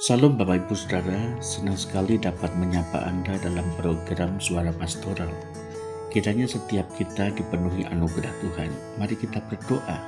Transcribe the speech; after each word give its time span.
Salam 0.00 0.40
Bapak 0.40 0.64
Ibu 0.64 0.72
Saudara, 0.72 1.36
senang 1.44 1.76
sekali 1.76 2.16
dapat 2.16 2.48
menyapa 2.56 3.04
Anda 3.04 3.36
dalam 3.36 3.68
program 3.76 4.40
Suara 4.40 4.72
Pastoral. 4.72 5.28
Kiranya 6.08 6.48
setiap 6.48 6.88
kita 6.96 7.28
dipenuhi 7.36 7.84
anugerah 7.84 8.32
Tuhan. 8.40 8.72
Mari 8.96 9.12
kita 9.20 9.44
berdoa. 9.44 10.00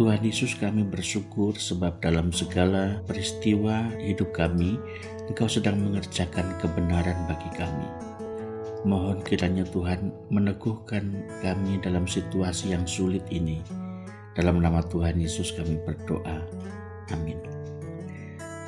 Tuhan 0.00 0.24
Yesus 0.24 0.56
kami 0.56 0.88
bersyukur 0.88 1.60
sebab 1.60 2.00
dalam 2.00 2.32
segala 2.32 3.04
peristiwa 3.04 3.84
hidup 4.00 4.32
kami, 4.32 4.80
Engkau 5.28 5.44
sedang 5.44 5.76
mengerjakan 5.76 6.48
kebenaran 6.64 7.28
bagi 7.28 7.52
kami. 7.60 7.88
Mohon 8.88 9.20
kiranya 9.28 9.68
Tuhan 9.68 10.08
meneguhkan 10.32 11.04
kami 11.44 11.84
dalam 11.84 12.08
situasi 12.08 12.72
yang 12.72 12.88
sulit 12.88 13.28
ini. 13.28 13.60
Dalam 14.32 14.64
nama 14.64 14.80
Tuhan 14.80 15.20
Yesus 15.20 15.52
kami 15.52 15.76
berdoa. 15.84 16.40
Amin. 17.12 17.59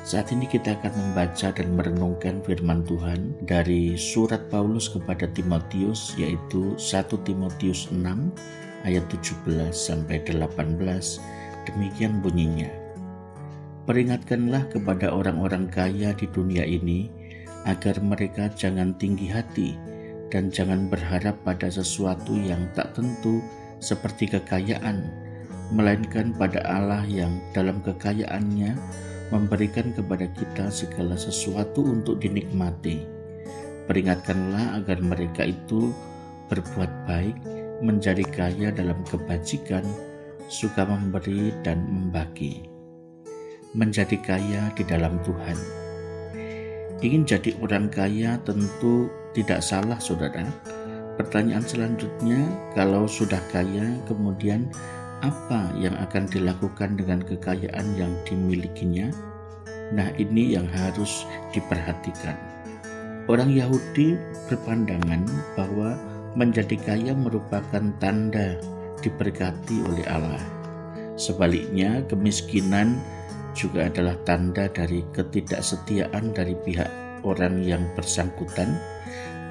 Saat 0.03 0.35
ini 0.35 0.43
kita 0.51 0.75
akan 0.75 0.91
membaca 0.99 1.47
dan 1.55 1.79
merenungkan 1.79 2.43
firman 2.43 2.83
Tuhan 2.83 3.39
dari 3.47 3.95
surat 3.95 4.51
Paulus 4.51 4.91
kepada 4.91 5.31
Timotius 5.31 6.11
yaitu 6.19 6.75
1 6.75 7.07
Timotius 7.23 7.87
6 7.87 8.03
ayat 8.83 9.07
17 9.07 9.71
sampai 9.71 10.19
18. 10.27 10.75
Demikian 11.71 12.19
bunyinya. 12.19 12.67
Peringatkanlah 13.87 14.67
kepada 14.75 15.07
orang-orang 15.15 15.71
kaya 15.71 16.11
di 16.11 16.27
dunia 16.27 16.67
ini 16.67 17.07
agar 17.63 18.03
mereka 18.03 18.51
jangan 18.59 18.91
tinggi 18.99 19.31
hati 19.31 19.79
dan 20.27 20.51
jangan 20.51 20.91
berharap 20.91 21.39
pada 21.47 21.71
sesuatu 21.71 22.35
yang 22.35 22.67
tak 22.75 22.91
tentu 22.91 23.39
seperti 23.79 24.35
kekayaan, 24.35 25.07
melainkan 25.71 26.35
pada 26.35 26.59
Allah 26.67 27.07
yang 27.07 27.39
dalam 27.55 27.79
kekayaannya 27.79 28.75
memberikan 29.33 29.89
kepada 29.97 30.29
kita 30.29 30.69
segala 30.69 31.17
sesuatu 31.17 31.81
untuk 31.81 32.21
dinikmati. 32.21 33.01
Peringatkanlah 33.89 34.77
agar 34.77 35.01
mereka 35.01 35.49
itu 35.49 35.89
berbuat 36.53 37.09
baik, 37.09 37.35
menjadi 37.81 38.21
kaya 38.29 38.69
dalam 38.69 39.01
kebajikan, 39.09 39.81
suka 40.45 40.85
memberi 40.85 41.49
dan 41.65 41.81
membagi. 41.89 42.69
Menjadi 43.73 44.21
kaya 44.21 44.69
di 44.77 44.85
dalam 44.85 45.17
Tuhan. 45.25 45.57
Ingin 47.01 47.25
jadi 47.25 47.57
orang 47.59 47.89
kaya 47.89 48.37
tentu 48.45 49.09
tidak 49.33 49.65
salah 49.65 49.97
saudara. 49.97 50.45
Pertanyaan 51.17 51.65
selanjutnya, 51.65 52.39
kalau 52.77 53.09
sudah 53.09 53.41
kaya, 53.49 53.97
kemudian 54.07 54.69
apa 55.23 55.71
yang 55.79 55.95
akan 55.95 56.27
dilakukan 56.27 56.99
dengan 56.99 57.23
kekayaan 57.23 57.87
yang 57.95 58.11
dimilikinya? 58.27 59.07
Nah, 59.95 60.11
ini 60.19 60.59
yang 60.59 60.67
harus 60.67 61.23
diperhatikan. 61.55 62.35
Orang 63.31 63.55
Yahudi 63.55 64.19
berpandangan 64.51 65.23
bahwa 65.55 65.95
menjadi 66.35 66.75
kaya 66.75 67.15
merupakan 67.15 67.87
tanda 68.03 68.59
diberkati 68.99 69.79
oleh 69.87 70.03
Allah. 70.11 70.43
Sebaliknya, 71.15 72.03
kemiskinan 72.11 72.99
juga 73.55 73.87
adalah 73.87 74.19
tanda 74.27 74.67
dari 74.67 75.07
ketidaksetiaan 75.15 76.35
dari 76.35 76.57
pihak 76.67 76.89
orang 77.23 77.63
yang 77.63 77.87
bersangkutan 77.95 78.75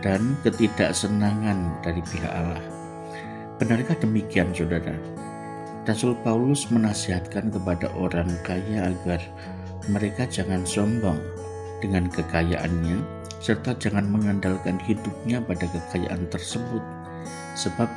dan 0.04 0.36
ketidaksenangan 0.44 1.80
dari 1.80 2.02
pihak 2.04 2.28
Allah. 2.28 2.60
Benarkah 3.56 3.96
demikian, 4.02 4.50
saudara? 4.50 5.22
Rasul 5.82 6.14
Paulus 6.22 6.70
menasihatkan 6.70 7.50
kepada 7.50 7.90
orang 7.98 8.30
kaya 8.46 8.94
agar 8.94 9.18
mereka 9.90 10.30
jangan 10.30 10.62
sombong 10.62 11.18
dengan 11.82 12.06
kekayaannya, 12.06 13.02
serta 13.42 13.74
jangan 13.82 14.06
mengandalkan 14.06 14.78
hidupnya 14.86 15.42
pada 15.42 15.66
kekayaan 15.66 16.30
tersebut, 16.30 16.78
sebab 17.58 17.90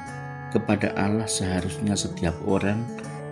kepada 0.50 0.97
Allah 0.97 1.29
seharusnya 1.29 1.94
setiap 1.94 2.34
orang, 2.50 2.81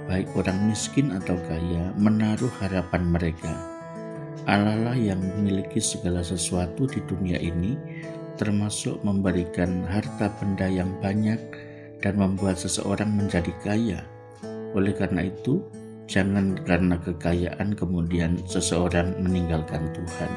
baik 0.06 0.30
orang 0.38 0.70
miskin 0.70 1.10
atau 1.18 1.34
kaya, 1.50 1.90
menaruh 1.98 2.54
harapan 2.62 3.10
mereka. 3.10 3.58
Allah 4.46 4.78
lah 4.78 4.94
yang 4.94 5.18
memiliki 5.18 5.82
segala 5.82 6.22
sesuatu 6.22 6.86
di 6.86 7.02
dunia 7.10 7.42
ini, 7.42 7.74
termasuk 8.38 9.02
memberikan 9.02 9.82
harta 9.90 10.30
benda 10.38 10.70
yang 10.70 10.94
banyak 11.02 11.42
dan 12.06 12.14
membuat 12.22 12.62
seseorang 12.62 13.10
menjadi 13.10 13.50
kaya. 13.66 14.13
Oleh 14.74 14.94
karena 14.98 15.30
itu, 15.30 15.62
jangan 16.10 16.58
karena 16.66 16.98
kekayaan 17.00 17.78
kemudian 17.78 18.42
seseorang 18.50 19.14
meninggalkan 19.22 19.94
Tuhan. 19.94 20.32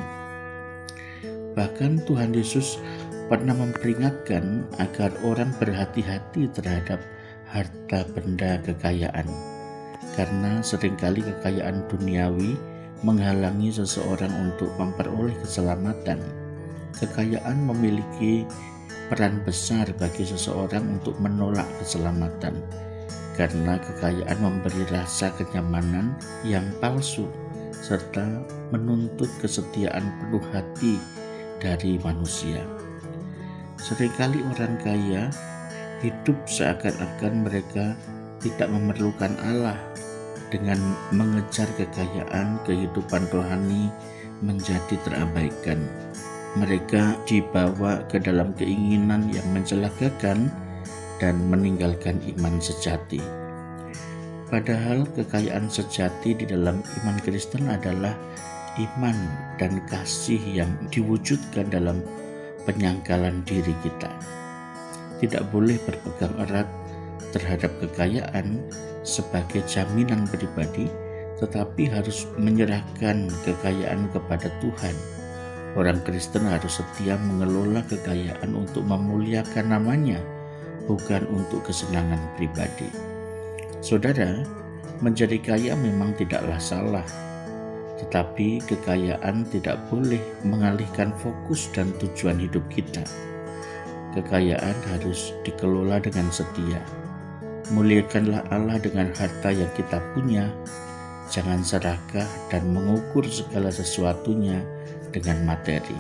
Bahkan 1.57 2.05
Tuhan 2.05 2.37
Yesus 2.37 2.77
pernah 3.33 3.57
memperingatkan 3.57 4.69
agar 4.77 5.11
orang 5.25 5.51
berhati-hati 5.57 6.53
terhadap 6.53 7.01
harta 7.49 8.05
benda 8.13 8.61
kekayaan, 8.61 9.27
karena 10.15 10.61
sering 10.61 10.95
kali 11.01 11.25
kekayaan 11.25 11.89
duniawi 11.89 12.55
menghalangi 13.01 13.73
seseorang 13.73 14.33
untuk 14.37 14.69
memperoleh 14.77 15.35
keselamatan. 15.41 16.21
Kekayaan 16.97 17.61
memiliki 17.69 18.49
peran 19.13 19.45
besar 19.45 19.85
bagi 20.01 20.25
seseorang 20.25 21.01
untuk 21.01 21.17
menolak 21.21 21.69
keselamatan 21.81 22.57
karena 23.37 23.77
kekayaan 23.77 24.39
memberi 24.41 24.83
rasa 24.89 25.31
kenyamanan 25.37 26.17
yang 26.43 26.65
palsu 26.81 27.29
serta 27.71 28.25
menuntut 28.73 29.29
kesetiaan 29.39 30.03
penuh 30.19 30.45
hati 30.51 30.97
dari 31.61 32.01
manusia. 32.01 32.65
Seringkali 33.77 34.41
orang 34.57 34.75
kaya 34.81 35.29
hidup 36.01 36.37
seakan-akan 36.49 37.45
mereka 37.45 37.95
tidak 38.41 38.69
memerlukan 38.73 39.33
Allah 39.45 39.79
dengan 40.49 40.79
mengejar 41.13 41.69
kekayaan 41.77 42.59
kehidupan 42.65 43.29
rohani 43.31 43.93
menjadi 44.41 44.97
terabaikan 45.05 45.81
mereka 46.57 47.13
dibawa 47.29 48.01
ke 48.09 48.17
dalam 48.17 48.57
keinginan 48.57 49.29
yang 49.29 49.45
mencelakakan 49.53 50.49
dan 51.23 51.37
meninggalkan 51.49 52.21
iman 52.37 52.61
sejati. 52.61 53.21
Padahal 54.47 55.09
kekayaan 55.11 55.67
sejati 55.67 56.39
di 56.39 56.47
dalam 56.47 56.79
iman 57.03 57.19
Kristen 57.25 57.67
adalah 57.67 58.15
iman 58.79 59.17
dan 59.59 59.83
kasih 59.91 60.39
yang 60.39 60.71
diwujudkan 60.95 61.67
dalam 61.73 61.99
penyangkalan 62.63 63.43
diri 63.43 63.75
kita. 63.83 64.13
Tidak 65.19 65.51
boleh 65.51 65.81
berpegang 65.83 66.37
erat 66.47 66.69
terhadap 67.35 67.73
kekayaan 67.83 68.63
sebagai 69.03 69.65
jaminan 69.67 70.29
pribadi, 70.31 70.87
tetapi 71.43 71.91
harus 71.91 72.29
menyerahkan 72.39 73.27
kekayaan 73.43 74.13
kepada 74.15 74.53
Tuhan 74.63 74.95
Orang 75.77 76.01
Kristen 76.09 76.49
harus 76.49 76.81
setia 76.81 77.21
mengelola 77.21 77.85
kekayaan 77.85 78.57
untuk 78.57 78.81
memuliakan 78.89 79.77
namanya, 79.77 80.17
bukan 80.87 81.27
untuk 81.31 81.67
kesenangan 81.67 82.19
pribadi. 82.39 82.89
Saudara, 83.85 84.43
menjadi 85.05 85.37
kaya 85.39 85.73
memang 85.77 86.17
tidaklah 86.17 86.57
salah, 86.57 87.07
tetapi 88.01 88.65
kekayaan 88.65 89.45
tidak 89.53 89.77
boleh 89.93 90.21
mengalihkan 90.43 91.13
fokus 91.21 91.69
dan 91.77 91.93
tujuan 92.01 92.41
hidup 92.41 92.65
kita. 92.73 93.05
Kekayaan 94.17 94.77
harus 94.97 95.37
dikelola 95.45 96.01
dengan 96.01 96.33
setia. 96.33 96.81
Muliakanlah 97.75 98.47
Allah 98.49 98.81
dengan 98.81 99.13
harta 99.13 99.51
yang 99.53 99.69
kita 99.77 100.01
punya, 100.15 100.49
jangan 101.29 101.61
serakah 101.61 102.25
dan 102.49 102.65
mengukur 102.73 103.27
segala 103.27 103.69
sesuatunya 103.69 104.63
dengan 105.11 105.45
materi. 105.45 105.99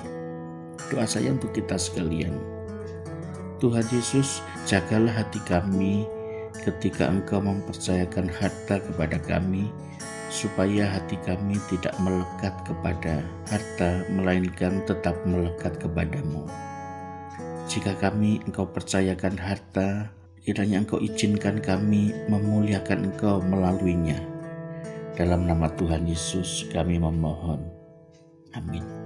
Doa 0.89 1.05
saya 1.05 1.35
untuk 1.35 1.51
kita 1.53 1.75
sekalian. 1.75 2.56
Tuhan 3.57 3.89
Yesus, 3.89 4.45
jagalah 4.69 5.25
hati 5.25 5.41
kami 5.49 6.05
ketika 6.61 7.09
Engkau 7.09 7.41
mempercayakan 7.41 8.29
harta 8.29 8.83
kepada 8.85 9.17
kami, 9.25 9.73
supaya 10.29 10.85
hati 10.85 11.17
kami 11.25 11.57
tidak 11.73 11.97
melekat 12.05 12.53
kepada 12.69 13.25
harta, 13.49 14.05
melainkan 14.13 14.85
tetap 14.85 15.17
melekat 15.25 15.73
kepadamu. 15.81 16.45
Jika 17.67 17.97
kami 17.97 18.45
Engkau 18.45 18.69
percayakan 18.69 19.41
harta, 19.41 20.13
kiranya 20.45 20.85
Engkau 20.85 21.01
izinkan 21.01 21.59
kami 21.65 22.13
memuliakan 22.29 23.09
Engkau 23.09 23.41
melaluinya. 23.41 24.21
Dalam 25.17 25.49
nama 25.49 25.73
Tuhan 25.81 26.05
Yesus 26.05 26.69
kami 26.69 27.01
memohon. 27.01 27.65
Amin. 28.53 29.06